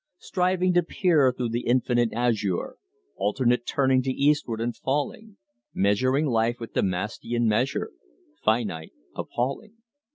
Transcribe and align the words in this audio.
Striving 0.17 0.73
to 0.73 0.81
peer 0.81 1.31
through 1.31 1.49
the 1.49 1.67
infinite 1.67 2.11
azure, 2.11 2.77
Alternate 3.17 3.67
turning 3.67 4.01
to 4.01 4.31
earthward 4.31 4.59
and 4.59 4.75
falling, 4.75 5.37
Measuring 5.75 6.25
life 6.25 6.59
with 6.59 6.73
Damastian 6.73 7.47
measure, 7.47 7.91
Finite, 8.43 8.93
appalling. 9.15 9.75